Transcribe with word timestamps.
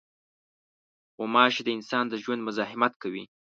غوماشې 1.17 1.61
د 1.65 1.69
انسان 1.77 2.03
د 2.09 2.13
ژوند 2.23 2.45
مزاحمت 2.47 2.93
کوي. 3.01 3.23